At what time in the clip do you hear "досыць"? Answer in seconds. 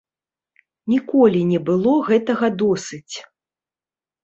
2.65-3.15